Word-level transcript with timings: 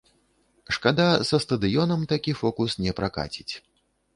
Шкада, 0.77 1.05
са 1.29 1.39
стадыёнам 1.45 2.01
такі 2.15 2.31
фокус 2.43 2.71
не 2.87 2.91
пракаціць. 3.03 3.53